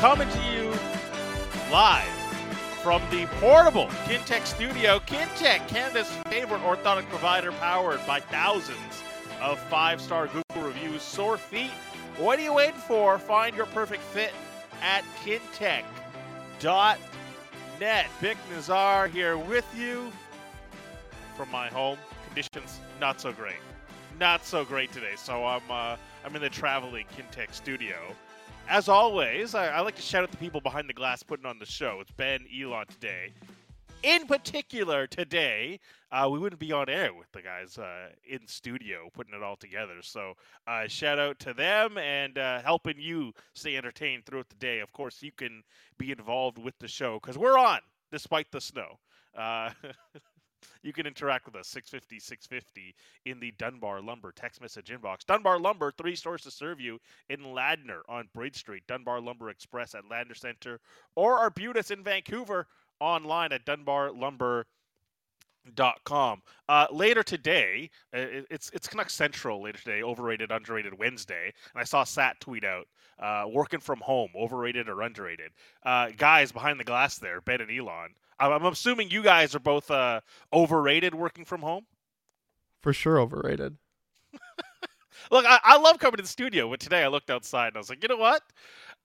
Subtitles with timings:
[0.00, 0.70] Coming to you
[1.72, 2.06] live
[2.84, 5.00] from the portable Kintec studio.
[5.00, 9.02] Kintec, Canada's favorite orthotic provider, powered by thousands
[9.40, 11.02] of five-star Google reviews.
[11.02, 11.72] Sore feet.
[12.16, 13.18] What are you waiting for?
[13.18, 14.30] Find your perfect fit
[14.82, 15.82] at kintec.net.
[18.20, 20.12] Bik Nizzar here with you
[21.36, 21.98] from my home.
[22.26, 23.56] Conditions not so great.
[24.20, 25.14] Not so great today.
[25.16, 28.14] So I'm uh, I'm in the traveling Kintec studio.
[28.68, 31.58] As always, I, I like to shout out the people behind the glass putting on
[31.58, 32.00] the show.
[32.02, 33.32] It's Ben Elan today.
[34.02, 35.80] In particular, today,
[36.12, 39.56] uh, we wouldn't be on air with the guys uh, in studio putting it all
[39.56, 40.02] together.
[40.02, 40.34] So,
[40.66, 44.80] uh, shout out to them and uh, helping you stay entertained throughout the day.
[44.80, 45.62] Of course, you can
[45.96, 47.80] be involved with the show because we're on
[48.12, 48.98] despite the snow.
[50.82, 52.94] You can interact with us 650 650
[53.26, 55.26] in the Dunbar Lumber text message inbox.
[55.26, 59.94] Dunbar Lumber, three stores to serve you in Ladner on Bridge Street, Dunbar Lumber Express
[59.94, 60.80] at Ladner Center,
[61.14, 62.66] or Arbutus in Vancouver
[63.00, 66.42] online at dunbarlumber.com.
[66.68, 71.84] Uh, later today, uh, it's it's Canuck Central later today, overrated, underrated Wednesday, and I
[71.84, 72.86] saw Sat tweet out,
[73.18, 75.50] uh, working from home, overrated or underrated.
[75.84, 78.10] Uh, guys behind the glass there, Ben and Elan.
[78.40, 80.20] I'm, I'm assuming you guys are both uh,
[80.52, 81.86] overrated working from home.
[82.82, 83.76] For sure overrated.
[85.30, 87.80] Look, I, I love coming to the studio, but today I looked outside and I
[87.80, 88.42] was like, you know what?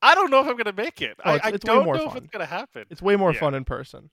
[0.01, 1.17] I don't know if I'm going to make it.
[1.25, 2.17] Oh, I, it's- I it's way don't more know if fun.
[2.17, 2.85] it's going to happen.
[2.89, 3.39] It's way more Yeah.
[3.39, 4.09] fun in person.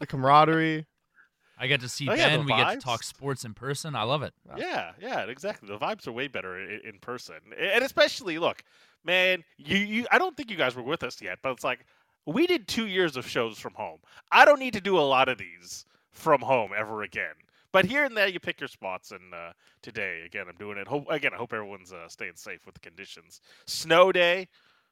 [0.00, 0.86] The camaraderie.
[1.58, 2.46] I get to see Oh, yeah, the Ben.
[2.46, 3.94] we get to talk sports in person.
[3.94, 4.34] I love it.
[4.48, 4.56] Wow.
[4.58, 5.68] Yeah, yeah, exactly.
[5.68, 8.64] The vibes are way better in, in person, and especially look,
[9.04, 9.44] man.
[9.56, 11.86] You, you, I don't think you guys were with us yet, but it's like
[12.26, 13.98] we did two years of shows from home.
[14.32, 17.34] I don't need to do a lot of these from home ever again.
[17.72, 19.52] But here and there, you pick your spots, and uh,
[19.82, 20.86] today, again, I'm doing it.
[20.86, 23.40] Hope, again, I hope everyone's uh, staying safe with the conditions.
[23.66, 24.48] Snow day.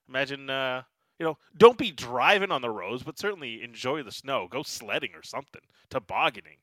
[0.09, 0.83] Imagine, uh,
[1.19, 4.49] you know, don't be driving on the roads, but certainly enjoy the snow.
[4.51, 5.61] Go sledding or something,
[5.91, 6.57] tobogganing,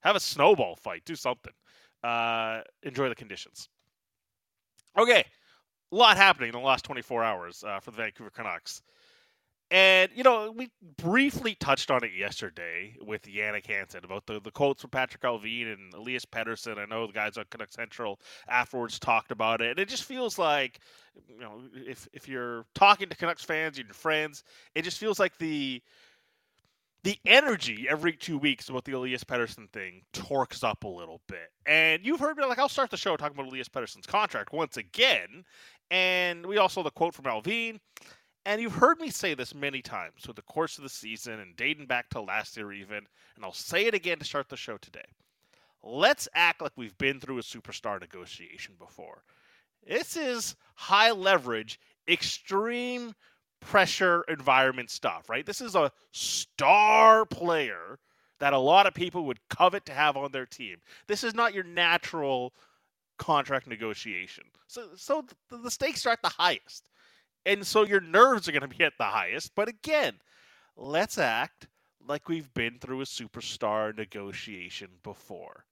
[0.00, 1.52] have a snowball fight, do something.
[2.04, 3.68] Uh, enjoy the conditions.
[4.96, 5.24] Okay,
[5.90, 8.82] a lot happening in the last 24 hours uh, for the Vancouver Canucks.
[9.70, 14.52] And, you know, we briefly touched on it yesterday with Jannik Hansen about the, the
[14.52, 16.78] quotes from Patrik Allvin and Elias Pettersson.
[16.78, 19.70] I know the guys on Canuck Central afterwards talked about it.
[19.70, 20.78] And it just feels like,
[21.28, 24.44] you know, if, if you're talking to Canucks fans and your friends,
[24.76, 25.82] it just feels like the
[27.02, 31.52] the energy every two weeks about the Elias Pettersson thing torques up a little bit.
[31.64, 34.76] And you've heard me like I'll start the show talking about Elias Pettersson's contract once
[34.76, 35.44] again.
[35.88, 37.78] And we also the quote from Allvin.
[38.46, 41.56] And you've heard me say this many times through the course of the season and
[41.56, 42.98] dating back to last year even,
[43.34, 45.04] and I'll say it again to start the show today.
[45.82, 49.24] Let's act like we've been through a superstar negotiation before.
[49.84, 53.14] This is high leverage, extreme
[53.58, 55.44] pressure environment stuff, right?
[55.44, 57.98] This is a star player
[58.38, 60.76] that a lot of people would covet to have on their team.
[61.08, 62.54] This is not your natural
[63.18, 64.44] contract negotiation.
[64.68, 66.90] So so the, the stakes are at the highest.
[67.46, 70.14] And so your nerves are going to be at the highest, but again,
[70.76, 71.68] let's act
[72.06, 75.64] like we've been through a superstar negotiation before.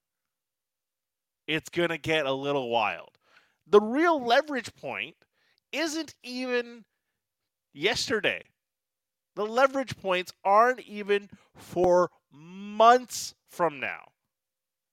[1.49, 3.11] It's going to get a little wild.
[3.67, 5.17] The real leverage point
[5.73, 6.85] isn't even
[7.73, 8.43] yesterday.
[9.35, 14.13] The leverage points aren't even for months from now.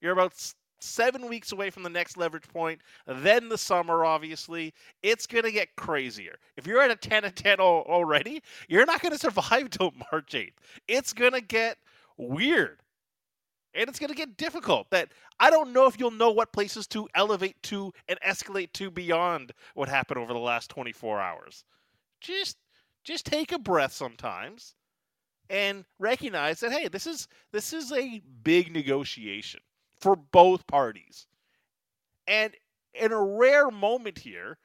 [0.00, 0.34] You're about
[0.82, 4.74] seven weeks away from the next leverage point, then the summer, obviously.
[5.02, 6.36] It's going to get crazier.
[6.56, 10.32] If you're at a 10 and 10 already, you're not going to survive till March
[10.32, 10.54] 8th.
[10.88, 11.78] It's going to get
[12.16, 12.80] weird.
[13.74, 14.90] And it's going to get difficult.
[14.90, 15.08] That
[15.40, 19.52] I don't know if you'll know what places to elevate to and escalate to beyond
[19.74, 21.64] what happened over the last 24 hours.
[22.20, 22.58] Just
[23.02, 24.74] just take a breath sometimes
[25.50, 29.60] and recognize that hey this is this is a big negotiation
[30.02, 31.26] for both parties
[32.26, 32.52] and
[32.94, 34.58] in a rare moment here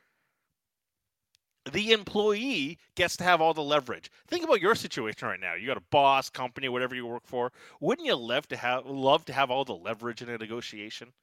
[1.71, 5.67] the employee gets to have all the leverage think about your situation right now you
[5.67, 9.33] got a boss company whatever you work for wouldn't you love to have love to
[9.33, 11.13] have all the leverage in a negotiation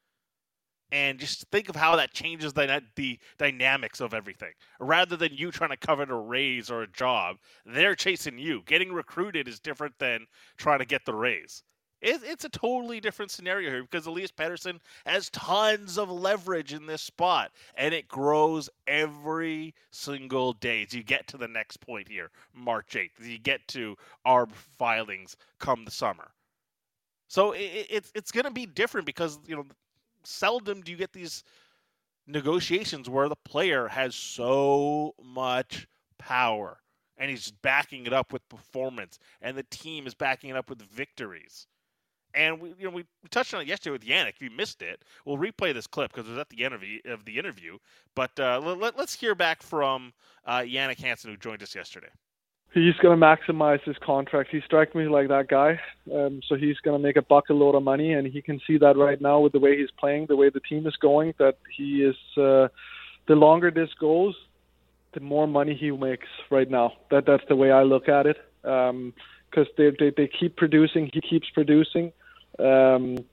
[0.93, 4.53] and just think of how that changes the, the dynamics of everything.
[4.79, 8.63] Rather than you trying to covet a raise or a job, they're chasing you.
[8.67, 10.27] Getting recruited is different than
[10.57, 11.65] trying to get the raise.
[12.01, 16.87] It, it's a totally different scenario here because Elias Pettersson has tons of leverage in
[16.87, 22.09] this spot, and it grows every single day as you get to the next point
[22.09, 23.97] here, March 8th, as you get to
[24.27, 26.33] ARB filings come the summer.
[27.29, 29.67] So it, it- it's it's going to be different because you know
[30.25, 31.45] seldom do you get these
[32.27, 35.87] negotiations where the player has so much
[36.19, 36.81] power
[37.19, 40.83] and he's backing it up with performance and the team is backing it up with
[40.83, 41.67] victories.
[42.35, 44.31] And we, you know, we touched on it yesterday with Jannik.
[44.31, 46.81] If you missed it, we'll replay this clip because it was at the end of
[46.81, 47.79] the, interview.
[48.15, 50.13] But uh, let, us hear back from
[50.45, 52.09] uh, Jannik Hansen, who joined us yesterday.
[52.73, 54.51] He's going to maximize his contract.
[54.51, 55.79] He strikes me like that guy.
[56.13, 58.79] Um, so he's going to make a bucket load of money, and he can see
[58.79, 61.35] that right now with the way he's playing, the way the team is going.
[61.39, 62.17] That he is.
[62.37, 62.69] Uh,
[63.27, 64.35] the longer this goes,
[65.15, 66.95] the more money he makes right now.
[67.11, 68.39] That that's the way I look at it.
[68.63, 69.13] Because um,
[69.79, 72.13] they, they they keep producing, he keeps producing
[72.59, 73.25] um,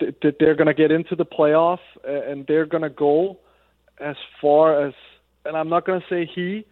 [0.00, 3.38] that they're going to get into the playoff and they're going to go
[4.00, 4.94] as far as,
[5.44, 6.66] and I'm not going to say he,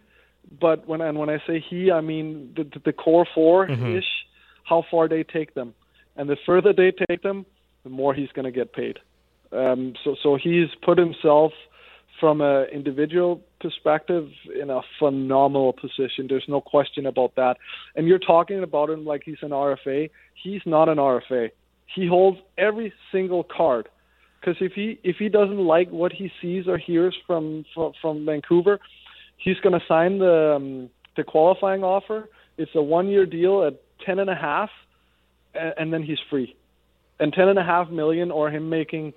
[0.59, 3.99] but when and when I say he, I mean the, the core four ish, mm-hmm.
[4.63, 5.73] how far they take them,
[6.15, 7.45] and the further they take them,
[7.83, 8.99] the more he's going to get paid.
[9.51, 11.51] Um, so so he's put himself
[12.19, 14.29] from an individual perspective
[14.59, 16.27] in a phenomenal position.
[16.27, 17.57] There's no question about that.
[17.95, 20.09] And you're talking about him like he's an RFA.
[20.33, 21.51] He's not an RFA
[21.93, 23.89] he holds every single card.
[24.39, 28.25] Because if he if he doesn't like what he sees or hears from from, from
[28.25, 28.79] Vancouver,
[29.37, 32.29] he's going to sign the um, the qualifying offer.
[32.57, 34.69] It's a one year deal at ten and a half,
[35.53, 36.55] and, then he's free.
[37.19, 39.13] And ten and a half million, or him making,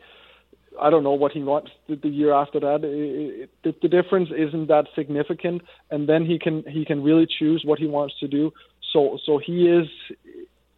[0.80, 2.80] I don't know what he wants the, the year after that.
[2.82, 7.62] It, it, the difference isn't that significant, and then he can he can really choose
[7.64, 8.52] what he wants to do.
[8.92, 9.86] So so he is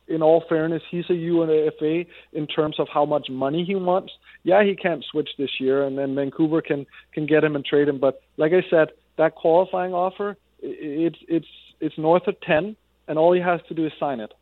[0.08, 4.12] in all fairness, he's a UNFA in terms of how much money he wants.
[4.42, 7.88] Yeah, he can't switch this year, and then Vancouver can can get him and trade
[7.88, 7.98] him.
[7.98, 8.88] But like I said,
[9.18, 11.46] that qualifying offer, it's it's
[11.80, 12.76] it's north of ten,
[13.06, 14.32] and all he has to do is sign it.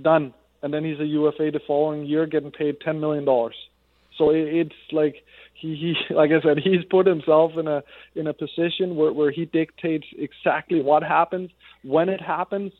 [0.00, 3.54] Done, and then he's a UFA the following year, getting paid ten million dollars.
[4.16, 5.16] So it's like
[5.54, 5.74] he,
[6.08, 7.82] he like I said, he's put himself in a
[8.14, 11.50] in a position where where he dictates exactly what happens,
[11.82, 12.72] when it happens,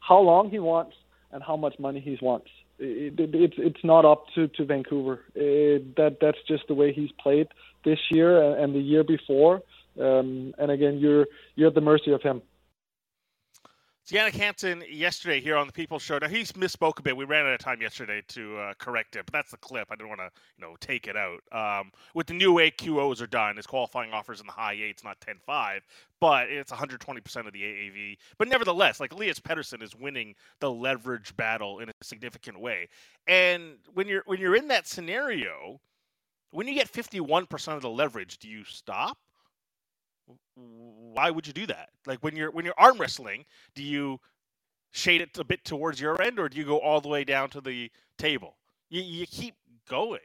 [0.00, 0.96] how long he wants,
[1.32, 2.48] and how much money he wants.
[2.78, 5.20] It, it, it's it's not up to to Vancouver.
[5.34, 7.48] It, that that's just the way he's played
[7.84, 9.62] this year and the year before.
[10.00, 12.42] Um, and again, you're you're at the mercy of him.
[14.08, 16.16] Jannik Hansen yesterday here on the People Show.
[16.18, 17.16] Now he misspoke a bit.
[17.16, 19.88] We ran out of time yesterday to uh, correct it, but that's the clip.
[19.90, 21.40] I didn't want to, you know, take it out.
[21.50, 25.02] Um, with the new way QOs are done, his qualifying offers in the high eights,
[25.02, 25.80] not 10-5,
[26.20, 28.16] but it's 120 percent of the AAV.
[28.38, 32.88] But nevertheless, like Elias Pettersson is winning the leverage battle in a significant way.
[33.26, 35.80] And when you're when you're in that scenario,
[36.52, 39.18] when you get 51 percent of the leverage, do you stop?
[40.54, 41.90] Why would you do that?
[42.06, 43.44] Like when you're when you're arm wrestling,
[43.74, 44.20] do you
[44.90, 47.50] shade it a bit towards your end, or do you go all the way down
[47.50, 48.56] to the table?
[48.88, 49.54] You, you keep
[49.88, 50.20] going.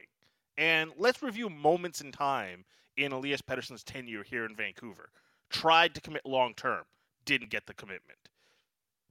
[0.58, 2.64] And let's review moments in time
[2.96, 5.10] in Elias Pettersson's tenure here in Vancouver.
[5.50, 6.84] Tried to commit long term,
[7.24, 8.18] didn't get the commitment.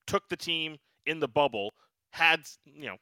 [0.08, 1.74] Took the team in the bubble,
[2.12, 2.98] had you know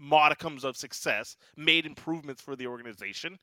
[0.00, 3.38] modicums of success, made improvements for the organization.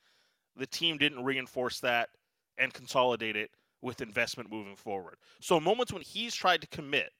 [0.55, 2.09] The team didn't reinforce that
[2.57, 3.49] and consolidate it
[3.83, 5.15] with investment moving forward.
[5.41, 7.11] So moments when he's tried to commit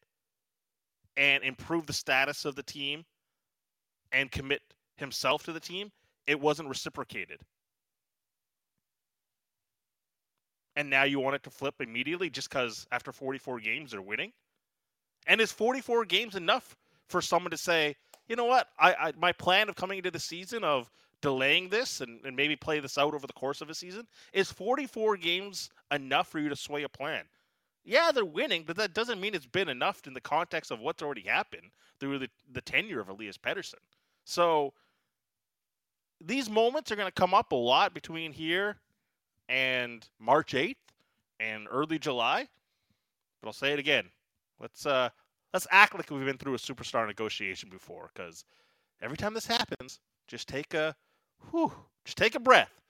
[1.18, 3.04] and improve the status of the team
[4.12, 4.62] and commit
[4.96, 5.92] himself to the team,
[6.26, 7.42] it wasn't reciprocated.
[10.76, 14.32] And now you want it to flip immediately just because after 44 games they're winning?
[15.28, 16.76] And is 44 games enough
[17.08, 17.96] for someone to say,
[18.28, 20.90] you know what, I, I my plan of coming into the season of
[21.24, 24.06] delaying this and, and maybe play this out over the course of a season?
[24.34, 27.24] Is 44 games enough for you to sway a plan?
[27.86, 31.02] Yeah, they're winning, but that doesn't mean it's been enough in the context of what's
[31.02, 33.80] already happened through the, the tenure of Elias Pettersson.
[34.26, 34.74] So
[36.22, 38.78] these moments are going to come up a lot between here
[39.50, 40.76] and March 8th
[41.40, 42.48] and early July.
[43.42, 44.06] But I'll say it again.
[44.60, 45.10] Let's uh
[45.54, 48.46] let's act like we've been through a superstar negotiation before cuz
[49.02, 50.96] every time this happens, just take a
[51.52, 51.72] whew,
[52.06, 52.82] just take a breath.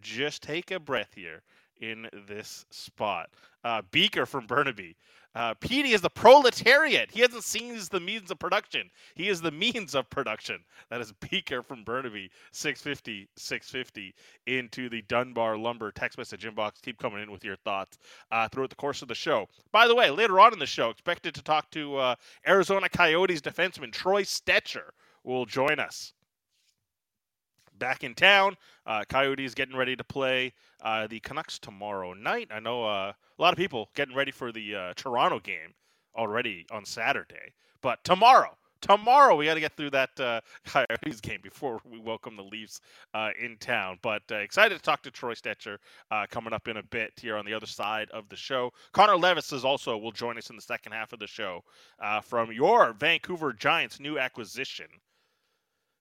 [0.00, 1.42] Just take a breath here
[1.80, 3.30] in this spot.
[3.64, 4.96] Uh, Beaker from Burnaby.
[5.34, 7.10] Uh, Petey is the proletariat.
[7.10, 8.90] He hasn't seen the means of production.
[9.14, 10.64] He is the means of production.
[10.88, 14.14] That is Beaker from Burnaby, 650, 650
[14.46, 16.82] into the Dunbar Lumber text message inbox.
[16.82, 17.98] Keep coming in with your thoughts
[18.32, 19.46] uh, throughout the course of the show.
[19.70, 22.14] By the way, later on in the show, expected to talk to uh,
[22.48, 24.90] Arizona Coyotes defenseman Troy Stecher
[25.22, 26.12] will join us
[27.80, 28.56] back in town.
[28.86, 32.48] Uh, Coyotes getting ready to play uh, the Canucks tomorrow night.
[32.52, 35.74] I know uh, a lot of people getting ready for the uh, Toronto game
[36.16, 39.34] already on Saturday, but tomorrow, tomorrow.
[39.34, 42.80] We got to get through that uh, Coyotes game before we welcome the Leafs
[43.14, 43.98] uh, in town.
[44.02, 45.78] But excited to talk to Troy Stecher
[46.30, 48.72] coming up in a bit here on the other side of the show.
[48.92, 51.64] Connor Levis is also will join us in the second half of the show
[52.22, 54.86] from your Vancouver Giants new acquisition,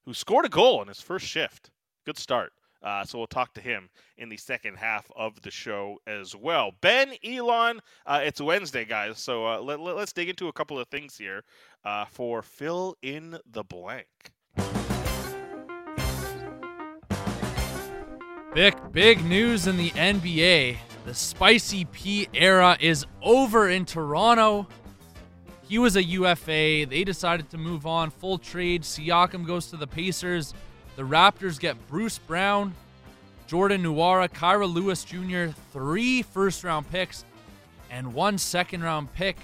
[0.06, 1.72] who scored a goal in his first shift.
[2.06, 2.52] Good start.
[2.82, 6.72] Uh, so we'll talk to him in the second half of the show as well.
[6.82, 9.20] Ben Elan, uh, it's Wednesday, guys.
[9.20, 11.44] So uh, let, us dig into a couple of things here
[11.84, 14.08] uh, for fill in the blank.
[18.56, 20.78] Big, big news in the NBA.
[21.06, 24.68] The Spicy P era is over in Toronto.
[25.70, 26.88] He was a UFA.
[26.90, 28.10] They decided to move on.
[28.10, 28.82] Full trade.
[28.82, 30.56] Siakam goes to the Pacers.
[30.96, 32.74] The Raptors get Bruce Brown,
[33.48, 37.24] Jordan Nwora, Kira Lewis Jr., three first round picks,
[37.90, 39.38] and one second round pick.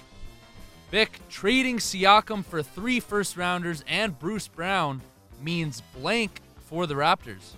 [0.92, 5.00] Bik trading Siakam for three first rounders and Bruce Brown
[5.40, 7.52] means blank for the Raptors.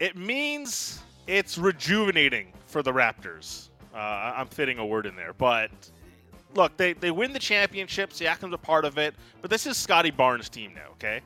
[0.00, 3.68] It means it's rejuvenating for the Raptors.
[3.94, 3.98] Uh,
[4.36, 5.70] I'm fitting a word in there, but
[6.54, 8.10] look, they, they win the championship.
[8.10, 11.20] Siakam's a part of it, but this is Scottie Barnes' team now, okay?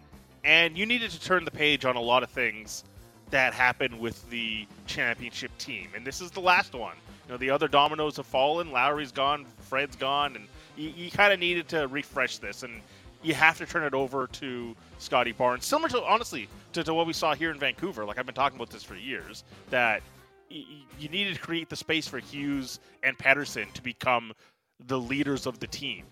[0.44, 2.84] And you needed to turn the page on a lot of things
[3.30, 5.88] that happened with the championship team.
[5.94, 6.96] And this is the last one.
[7.26, 8.72] You know, the other dominoes have fallen.
[8.72, 12.62] Lowry's gone, Fred's gone, and you, you kind of needed to refresh this.
[12.62, 12.80] And
[13.22, 15.66] you have to turn it over to Scottie Barnes.
[15.66, 18.04] Similar to, honestly, to, to what we saw here in Vancouver.
[18.04, 20.02] Like, I've been talking about this for years, that
[20.48, 24.32] you needed to create the space for Hughes and Pettersson to become
[24.86, 26.04] the leaders of the team.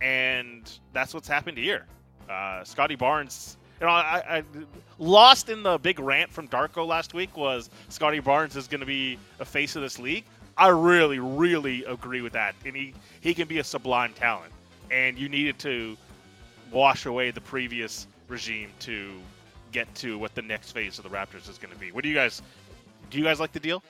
[0.00, 1.86] And that's what's happened here.
[2.28, 4.44] Uh, Scottie Barnes, you know, I, I,
[4.98, 8.86] lost in the big rant from Darko last week was Scottie Barnes is going to
[8.86, 10.24] be a face of this league.
[10.56, 14.52] I really, really agree with that, and he he can be a sublime talent.
[14.90, 15.96] And you needed to
[16.70, 19.10] wash away the previous regime to
[19.72, 21.90] get to what the next phase of the Raptors is going to be.
[21.90, 22.40] What do you guys?
[23.10, 23.82] Do you guys like the deal?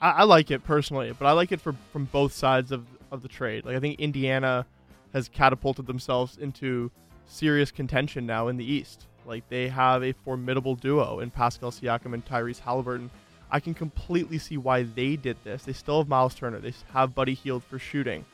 [0.00, 3.22] I, I like it personally, but I like it for, from both sides of of
[3.22, 3.64] the trade.
[3.64, 4.66] Like I think Indiana
[5.12, 6.90] has catapulted themselves into
[7.26, 9.06] serious contention now in the East.
[9.26, 13.10] Like they have a formidable duo in Pascal Siakam and Tyrese Halliburton.
[13.50, 15.64] I can completely see why they did this.
[15.64, 16.60] They still have Miles Turner.
[16.60, 18.24] They have Buddy Hield for shooting.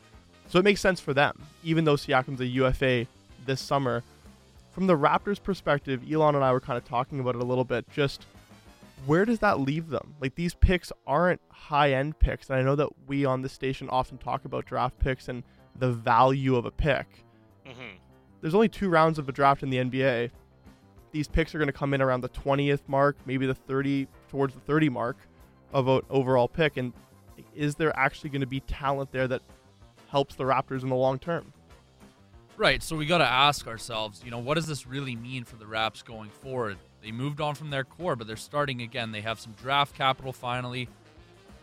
[0.48, 3.06] So it makes sense for them, even though Siakam's a UFA
[3.46, 4.02] this summer.
[4.72, 7.64] From the Raptors' perspective, Elan and I were kind of talking about it a little
[7.64, 7.90] bit.
[7.90, 8.26] Just
[9.04, 10.14] where does that leave them?
[10.20, 12.48] Like these picks aren't high end picks.
[12.48, 15.42] And I know that we on this station often talk about draft picks and
[15.78, 17.06] the value of a pick.
[17.66, 17.96] Mm-hmm.
[18.40, 20.30] There's only two rounds of a draft in the NBA.
[21.12, 24.54] These picks are going to come in around the 20th mark, maybe the 30 towards
[24.54, 25.16] the 30 mark
[25.72, 26.76] of an overall pick.
[26.76, 26.92] And
[27.54, 29.42] is there actually going to be talent there that
[30.08, 31.52] helps the Raptors in the long term?
[32.56, 32.82] Right.
[32.82, 35.66] So we got to ask ourselves, you know, what does this really mean for the
[35.66, 36.78] Raps going forward?
[37.06, 39.12] They moved on from their core, but they're starting again.
[39.12, 40.88] They have some draft capital finally.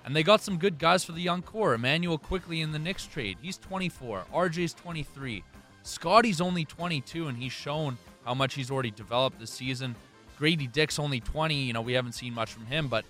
[0.05, 1.73] And they got some good guys for the young core.
[1.73, 3.37] Immanuel Quickley in the Knicks trade.
[3.41, 4.23] He's 24.
[4.33, 5.43] RJ's 23.
[5.81, 9.97] Scottie's only 22, and he's shown how much he's already developed this season.
[10.39, 11.55] Gradey Dick's only 20.
[11.55, 13.03] You know, we haven't seen much from him, but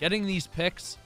[0.00, 0.98] getting these picks,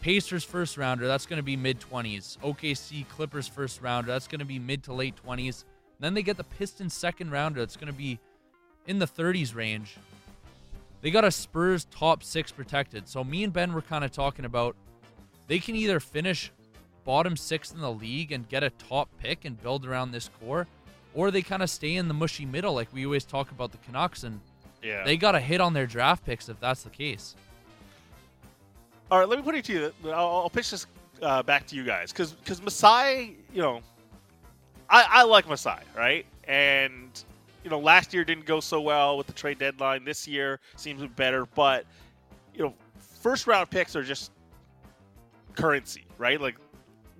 [0.00, 2.38] Pacers first rounder, that's going to be mid 20s.
[2.38, 5.64] OKC Clippers first rounder, that's going to be mid to late 20s.
[5.98, 8.20] Then they get the Pistons second rounder, that's going to be
[8.86, 9.96] in the 30s range.
[11.02, 13.08] They got a Spurs top six protected.
[13.08, 14.76] So me and Ben were kind of talking about
[15.46, 16.50] they can either finish
[17.04, 20.66] bottom six in the league and get a top pick and build around this core,
[21.14, 23.78] or they kind of stay in the mushy middle like we always talk about the
[23.78, 24.40] Canucks and
[24.82, 25.04] yeah.
[25.04, 27.36] they got to hit on their draft picks if that's the case.
[29.10, 29.92] All right, let me put it to you.
[30.06, 30.86] I'll, I'll pitch this
[31.22, 33.80] uh, back to you guys because because Masai, you know,
[34.90, 36.26] I, I like Masai, right?
[36.44, 37.10] And
[37.66, 40.04] you know, last year didn't go so well with the trade deadline.
[40.04, 41.84] This year seems better, but
[42.54, 42.72] you know,
[43.20, 44.30] first round picks are just
[45.56, 46.40] currency, right?
[46.40, 46.54] Like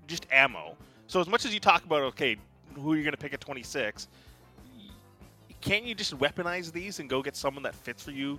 [0.06, 0.76] just ammo.
[1.08, 2.36] So as much as you talk about okay,
[2.76, 4.06] who are you going to pick at 26?
[5.62, 8.38] Can't you just weaponize these and go get someone that fits for you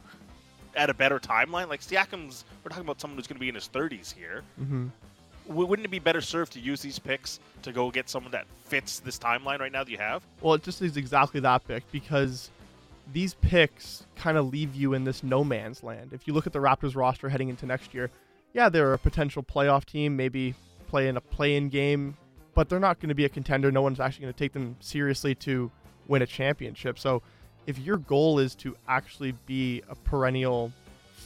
[0.78, 1.68] at a better timeline?
[1.68, 4.44] Like Siakam's, we're talking about someone who's going to be in his 30s here.
[4.62, 4.88] Mm-hmm
[5.48, 9.00] wouldn't it be better served to use these picks to go get someone that fits
[9.00, 10.24] this timeline right now that you have?
[10.42, 12.50] Well, it just is exactly that pick because
[13.13, 16.12] these picks kind of leave you in this no man's land.
[16.12, 18.10] If you look at the Raptors roster heading into next year,
[18.54, 20.56] yeah, they're a potential playoff team, maybe
[20.88, 22.18] play in a play-in game,
[22.54, 23.72] but they're not going to be a contender.
[23.72, 25.72] No one's actually going to take them seriously to
[26.08, 26.98] win a championship.
[26.98, 27.22] So,
[27.66, 30.72] if your goal is to actually be a perennial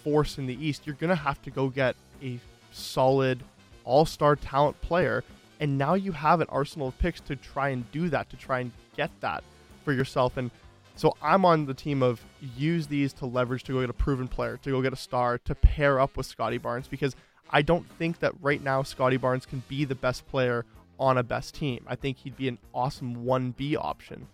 [0.04, 2.40] force in the East, you're going to have to go get a
[2.72, 3.44] solid
[3.84, 5.24] all star talent player.
[5.60, 8.62] And now you have an arsenal of picks to try and do that, to try
[8.62, 9.44] and get that
[9.86, 10.38] for yourself.
[10.38, 10.50] And
[10.96, 12.22] so I'm on the team of
[12.58, 15.38] use these to leverage to go get a proven player, to go get a star,
[15.40, 17.16] to pair up with Scottie Barnes because
[17.50, 20.66] I don't think that right now Scottie Barnes can be the best player
[21.00, 21.84] on a best team.
[21.88, 24.28] I think he'd be an awesome 1B option.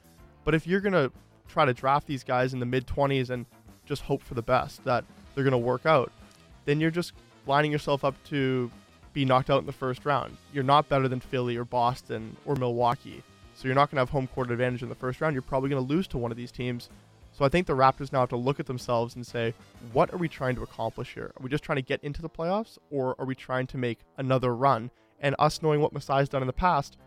[0.43, 1.11] But if you're going to
[1.47, 3.45] try to draft these guys in the mid 20s and
[3.85, 6.11] just hope for the best that they're going to work out,
[6.65, 7.13] then you're just
[7.47, 8.69] lining yourself up to
[9.17, 10.37] be knocked out in the first round.
[10.53, 13.23] You're not better than Philly or Boston or Milwaukee.
[13.55, 15.33] So you're not going to have home court advantage in the first round.
[15.33, 16.91] You're probably going to lose to one of these teams.
[17.31, 19.55] So I think the Raptors now have to look at themselves and say,
[19.91, 21.31] what are we trying to accomplish here?
[21.35, 24.01] Are we just trying to get into the playoffs or are we trying to make
[24.17, 24.91] another run?
[25.19, 26.97] And us knowing what Masai's done in the past,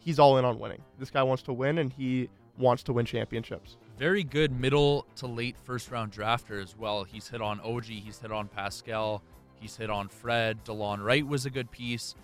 [0.00, 0.82] he's all in on winning.
[0.98, 3.76] This guy wants to win and he wants to win championships.
[3.96, 7.04] Very good middle to late first round drafter as well.
[7.04, 9.22] He's hit on OG, he's hit on Pascal,
[9.60, 10.64] he's hit on Fred.
[10.64, 12.14] Delon Wright was a good piece.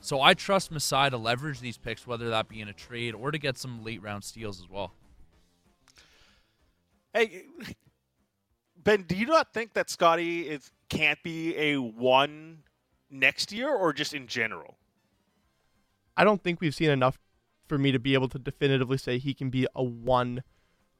[0.00, 3.30] So I trust Masai to leverage these picks, whether that be in a trade or
[3.30, 4.92] to get some late round steals as well.
[7.12, 7.42] Hey,
[8.76, 12.58] Ben, do you not think that Scottie is can't be a one
[13.10, 14.76] next year, or just in general?
[16.16, 17.18] I don't think we've seen enough
[17.66, 20.42] for me to be able to definitively say he can be a one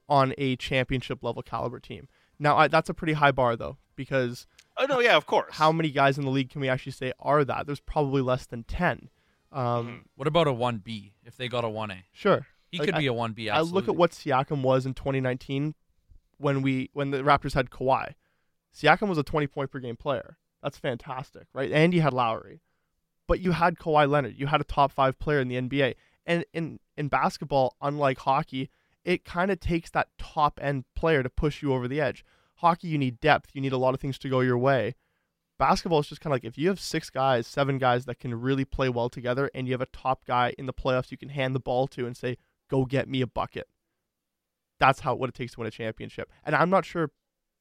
[0.08, 2.08] on a championship level caliber team.
[2.38, 4.46] Now I, that's a pretty high bar though, because
[4.78, 5.54] Oh no, yeah, of course.
[5.54, 7.66] how many guys in the league can we actually say are that?
[7.66, 9.10] There's probably less than ten.
[9.50, 10.00] Um, Mhm.
[10.16, 12.04] What about a 1B if they got a 1A?
[12.12, 13.48] Sure, He Like, could I- be a 1B.
[13.48, 15.74] I look at what Siakam was in 2019
[16.36, 18.14] when we when the Raptors had Kawhi.
[18.74, 20.36] Siakam was a 20 point per game player.
[20.62, 21.70] That's fantastic, right?
[21.72, 22.60] And you had Lowry,
[23.26, 24.36] but you had Kawhi Leonard.
[24.38, 25.94] You had a top five player in the NBA.
[26.26, 28.68] And in in basketball, unlike hockey,
[29.04, 32.22] it kind of takes that top end player to push you over the edge.
[32.58, 33.50] Hockey, you need depth.
[33.54, 34.94] You need a lot of things to go your way.
[35.58, 38.34] Basketball is just kind of like if you have six guys, seven guys that can
[38.34, 41.28] really play well together, and you have a top guy in the playoffs you can
[41.30, 42.36] hand the ball to and say,
[42.68, 43.68] "Go get me a bucket."
[44.80, 46.30] That's how what it takes to win a championship.
[46.44, 47.10] And I'm not sure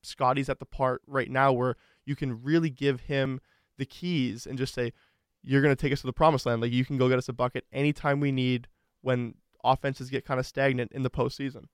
[0.04, 3.40] Scottie's at the part right now where you can really give him
[3.78, 4.94] the keys and just say,
[5.44, 6.62] "You're going to take us to the promised land.
[6.62, 8.68] Like you can go get us a bucket anytime we need
[9.02, 11.66] when offenses get kind of stagnant in the postseason."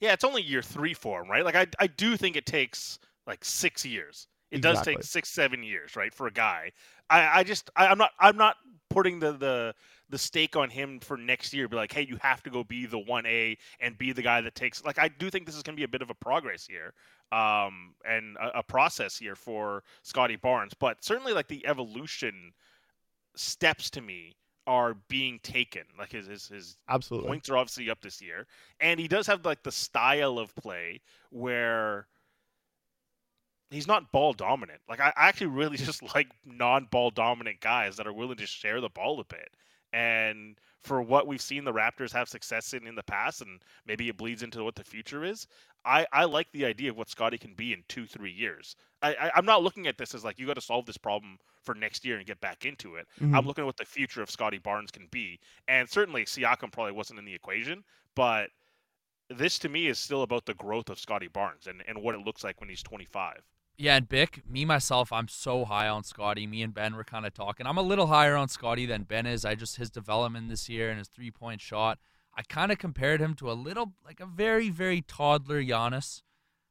[0.00, 1.44] Yeah, it's only year three for him, right?
[1.44, 4.26] Like I, I do think it takes like six years.
[4.50, 6.72] It does take six, seven years, right, for a guy.
[7.08, 8.56] I, I just, I, I'm not, I'm not
[8.88, 9.74] putting the the
[10.08, 11.68] the stake on him for next year.
[11.68, 14.40] Be like, hey, you have to go be the one A and be the guy
[14.40, 14.84] that takes.
[14.84, 16.94] Like, I do think this is going to be a bit of a progress here,
[17.30, 20.74] um, and a, a process here for Scottie Barnes.
[20.74, 22.52] But certainly, like the evolution
[23.36, 24.34] steps to me
[24.70, 25.82] are being taken.
[25.98, 27.28] Like his his, his Absolutely.
[27.28, 28.46] points are obviously up this year,
[28.78, 32.06] and he does have like the style of play where
[33.70, 34.80] he's not ball dominant.
[34.88, 38.88] Like I actually really just like non-ball dominant guys that are willing to share the
[38.88, 39.50] ball a bit.
[39.92, 44.08] And for what we've seen the Raptors have success in in the past, and maybe
[44.08, 45.46] it bleeds into what the future is,
[45.84, 48.76] I, I like the idea of what Scottie can be in two, three years.
[49.02, 51.38] I, I, I'm not looking at this as like you got to solve this problem
[51.62, 53.06] for next year and get back into it.
[53.20, 53.36] Mhm.
[53.36, 55.38] I'm looking at what the future of Scottie Barnes can be.
[55.68, 58.50] And certainly Siakam probably wasn't in the equation, but
[59.28, 62.22] this to me is still about the growth of Scottie Barnes and, and what it
[62.22, 63.42] looks like when he's 25.
[63.80, 66.46] Yeah, and Bik, me myself, I'm so high on Scottie.
[66.46, 67.66] Me and Ben were kind of talking.
[67.66, 69.42] I'm a little higher on Scottie than Ben is.
[69.42, 71.98] I just his development this year and his three point shot.
[72.36, 76.20] I kind of compared him to a little like a very very toddler Giannis,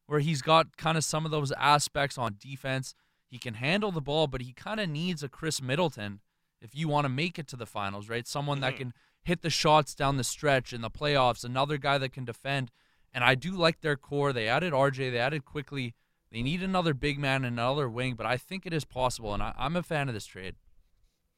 [0.05, 2.93] where he's got kind of some of those aspects on defense.
[3.25, 6.19] He can handle the ball, but he kind of needs a Khris Middleton
[6.61, 8.27] if you want to make it to the finals, right?
[8.27, 8.77] Someone that Mhm.
[8.77, 8.93] can
[9.23, 11.43] hit the shots down the stretch in the playoffs.
[11.43, 12.69] Another guy that can defend.
[13.11, 14.31] And I do like their core.
[14.31, 15.09] They added RJ.
[15.09, 15.95] They added Quickley.
[16.31, 19.41] They need another big man and another wing, but I think it is possible, and
[19.41, 20.55] I, I'm a fan of this trade.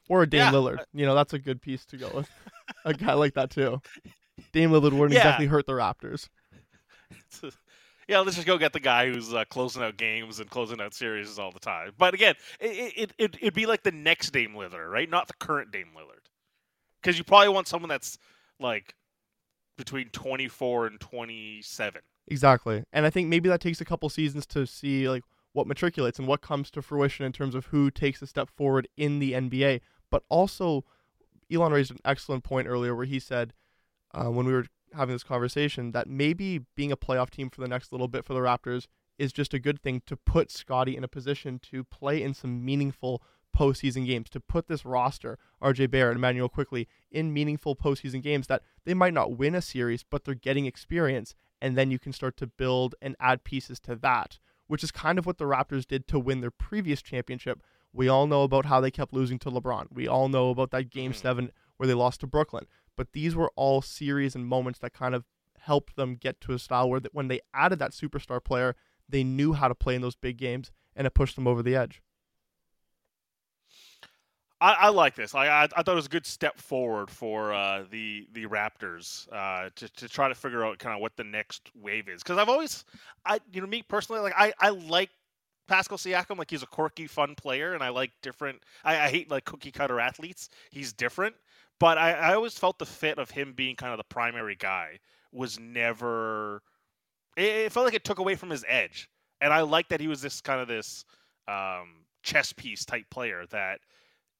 [0.10, 0.84] Or a Dame Yeah, Lillard.
[0.93, 2.30] You know, that's a good piece to go with.
[2.86, 3.82] a guy like that too.
[4.51, 5.19] Dame Lillard wouldn't Yeah.
[5.19, 6.27] exactly hurt the Raptors.
[8.08, 10.93] yeah, let's just go get the guy who's uh, closing out games and closing out
[10.93, 11.91] series all the time.
[11.97, 15.10] But again, it, it, it, it'd be like the next Dame Lillard, right?
[15.10, 16.25] Not the current Dame Lillard.
[17.01, 18.17] Because you probably want someone that's
[18.60, 18.95] like
[19.77, 22.01] between 24 and 27.
[22.27, 22.84] Exactly.
[22.93, 26.27] And I think maybe that takes a couple seasons to see like what matriculates and
[26.27, 29.81] what comes to fruition in terms of who takes a step forward in the NBA.
[30.10, 30.86] But also,
[31.51, 33.53] Elan raised an excellent point earlier where he said
[34.13, 37.67] uh, when we were having this conversation that maybe being a playoff team for the
[37.67, 41.03] next little bit for the Raptors is just a good thing to put Scottie in
[41.03, 43.21] a position to play in some meaningful
[43.55, 48.47] postseason games, to put this roster, RJ Barrett, and Immanuel Quickley, in meaningful postseason games
[48.47, 51.36] that they might not win a series, but they're getting experience.
[51.62, 55.19] And then you can start to build and add pieces to that, which is kind
[55.19, 57.62] of what the Raptors did to win their previous championship
[57.93, 59.88] We all know about how they kept losing to LeBron.
[59.91, 61.15] We all know about that game Mhm.
[61.15, 62.65] seven where they lost to Brooklyn.
[62.95, 65.26] But these were all series and moments that kind of
[65.60, 68.78] helped them get to a style where that when they added that superstar player,
[69.10, 71.76] they knew how to play in those big games, and it pushed them over the
[71.76, 72.02] edge.
[74.62, 75.34] I, I like this.
[75.34, 79.28] I, I I thought it was a good step forward for uh, the the Raptors
[79.34, 82.21] uh, to to try to figure out kind of what the next wave is.
[82.21, 82.86] Because I've always,
[83.26, 85.10] I you know me personally, like I I like
[85.67, 86.38] Pascal Siakam.
[86.38, 88.62] Like he's a quirky, fun player, and I like different.
[88.84, 90.50] I, I hate like cookie cutter athletes.
[90.69, 91.36] He's different,
[91.80, 95.00] but I, I always felt the fit of him being kind of the primary guy
[95.32, 96.62] was never.
[97.36, 99.10] It, it felt like it took away from his edge,
[99.41, 101.04] and I like that he was this kind of this
[101.47, 103.80] um, chess piece type player that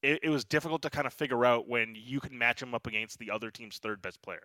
[0.02, 2.88] it, it was difficult to kind of figure out when you can match him up
[2.88, 4.44] against the other team's third best player.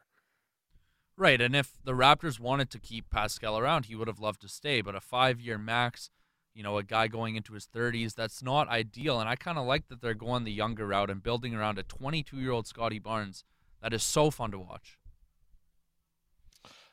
[1.19, 4.49] Right, and if the Raptors wanted to keep Pascal around, he would have loved to
[4.49, 4.83] stay.
[4.83, 6.11] But a five-year max,
[6.55, 9.19] you know, a guy going into his 30s, that's not ideal.
[9.19, 11.83] And I kind of like that they're going the younger route and building around a
[11.83, 13.45] 22-year-old Scottie Barnes.
[13.83, 14.99] That is so fun to watch.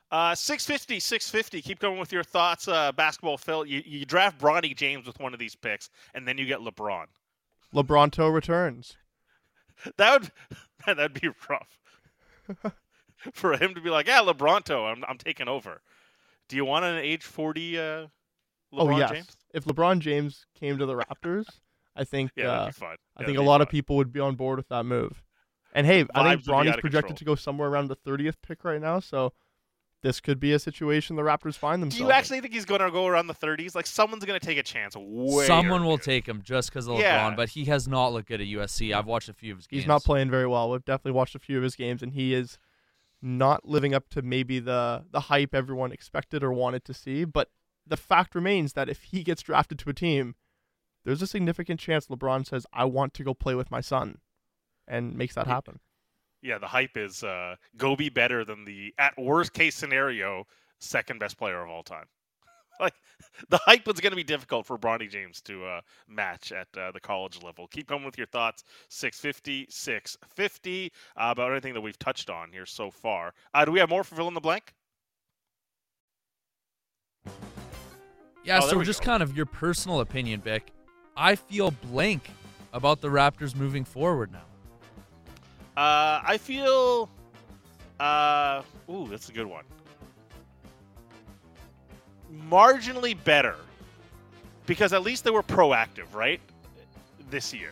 [0.10, 1.62] Uh, 650, 650.
[1.62, 2.68] Keep going with your thoughts.
[2.68, 3.66] Uh, basketball, Phil.
[3.66, 7.08] You, you draft Bronny James with one of these picks, and then you get LeBron.
[7.74, 8.98] LeBronto returns.
[9.98, 10.32] That would
[10.98, 11.80] that'd be rough
[13.34, 15.82] for him to be like, yeah, LeBronto, I'm I'm taking over.
[16.50, 18.08] Do you want an age 40 uh, LeBron
[18.74, 19.12] oh yes.
[19.12, 19.38] James?
[19.54, 21.46] If LeBron James came to the Raptors,
[21.96, 22.98] I think Yeah, uh, fun.
[23.18, 25.24] I think a lot of people would be on board with that move.
[25.74, 27.18] And hey, I think Vibes be out Bronny's projected control.
[27.18, 29.34] to go somewhere around the 30th pick right now, so
[30.04, 31.98] this could be a situation the Raptors find themselves.
[31.98, 33.74] Do you actually think he's going to go around the 30s?
[33.74, 34.96] Like someone's going to take a chance.
[34.98, 37.32] Way Someone will take him just because of Yeah.
[37.32, 38.94] LeBron, but he has not looked good at USC.
[38.94, 39.84] I've watched a few of his games.
[39.84, 40.70] He's not playing very well.
[40.70, 42.60] We've definitely watched a few of his games, and he is
[43.22, 47.24] not living up to maybe the the hype everyone expected or wanted to see.
[47.24, 47.50] But
[47.88, 50.36] the fact remains that if he gets drafted to a team,
[51.06, 54.18] there's a significant chance LeBron says, "I want to go play with my son,"
[54.86, 55.80] and makes that happen.
[56.44, 60.46] Yeah, the hype is uh, go be better than the at worst case scenario
[60.80, 62.06] second best player of all time.
[62.82, 62.94] like
[63.50, 66.92] the hype was going to be difficult for Bronny James to uh, match at uh,
[66.92, 67.68] the college level.
[67.68, 68.66] Keep coming with your thoughts.
[68.90, 73.34] 650, 650 uh, about anything that we've touched on here so far.
[73.54, 74.74] Uh, do we have more for fill in the blank?
[78.44, 79.06] Yeah, Oh, so just go.
[79.06, 80.64] kind of your personal opinion, Bik.
[81.16, 82.30] I feel blank
[82.74, 84.44] about the Raptors moving forward now.
[85.76, 87.10] Uh, I feel.
[88.00, 89.64] Uh, ooh, that's a good one.
[92.50, 93.56] Marginally better,
[94.66, 96.42] because at least they were proactive, right?
[97.30, 97.72] This year,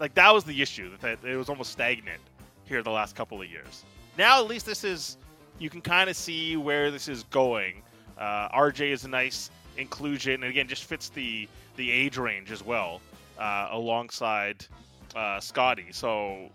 [0.00, 2.20] like that was the issue that, it was almost stagnant
[2.64, 3.84] here the last couple of years.
[4.16, 5.18] Now at least this is,
[5.58, 7.82] you can kind of see where this is going.
[8.18, 12.64] Uh, RJ is a nice inclusion, and again, just fits the the age range as
[12.64, 13.00] well,
[13.38, 14.66] uh, alongside
[15.14, 15.86] uh, Scottie.
[15.92, 16.50] So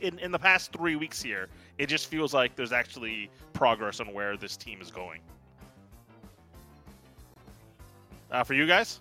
[0.00, 4.12] in in the past three weeks here, it just feels like there's actually progress on
[4.12, 5.20] where this team is going.
[8.30, 9.00] Uh, for you guys,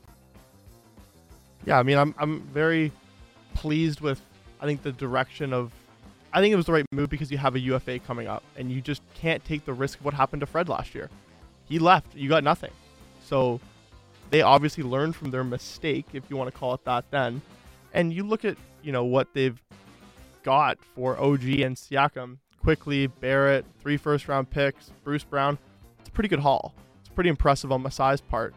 [1.65, 2.91] Yeah, I mean, I'm I'm very
[3.53, 4.21] pleased with
[4.59, 5.71] I think the direction of
[6.33, 8.71] I think it was the right move because you have a UFA coming up and
[8.71, 11.09] you just can't take the risk of what happened to Fred last year.
[11.65, 12.71] He left, you got nothing.
[13.25, 13.59] So
[14.29, 17.41] they obviously learned from their mistake, if you want to call it that then.
[17.93, 19.61] And you look at, you know, what they've
[20.43, 25.57] got for OG and Siakam, Quickley, Barrett, three first round picks, Bruce Brown.
[25.99, 26.73] It's a pretty good haul.
[26.99, 28.53] It's pretty impressive on Masai's part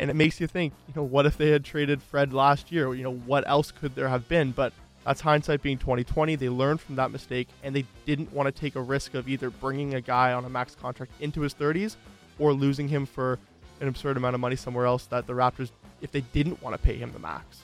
[0.00, 2.94] and it makes you think, you know, what if they had traded Fred last year?
[2.94, 4.50] You know, what else could there have been?
[4.50, 4.72] But
[5.04, 6.36] that's hindsight being 2020.
[6.36, 9.50] They learned from that mistake, and they didn't want to take a risk of either
[9.50, 11.96] bringing a guy on a max contract into his 30s
[12.38, 13.38] or losing him for
[13.80, 16.80] an absurd amount of money somewhere else that the Raptors, if they didn't want to
[16.80, 17.60] pay him the max.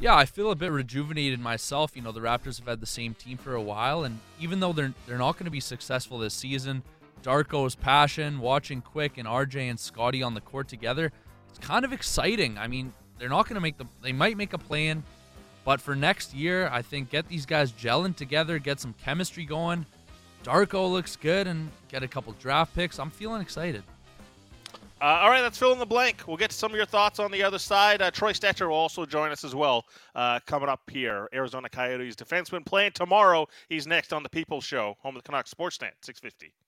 [0.00, 1.92] Yeah, I feel a bit rejuvenated myself.
[1.94, 4.72] You know, the Raptors have had the same team for a while, and even though
[4.72, 6.82] they're they're not going to be successful this season,
[7.22, 11.12] Darko's passion, watching Quick and RJ and Scottie on the court together,
[11.48, 12.58] it's kind of exciting.
[12.58, 15.02] I mean, they're not going to make the they might make a plan,
[15.64, 19.86] but for next year, I think get these guys gelling together, get some chemistry going.
[20.42, 22.98] Darko looks good, and get a couple draft picks.
[22.98, 23.82] I'm feeling excited.
[25.04, 26.22] Uh, all right, let's fill in the blank.
[26.26, 28.00] We'll get to some of your thoughts on the other side.
[28.00, 29.84] Uh, Troy Stecher will also join us as well.
[30.14, 33.46] Uh, coming up here, Arizona Coyotes defenseman playing tomorrow.
[33.68, 36.54] He's next on the People Show, home of the Canucks Sportsnet, six fifty.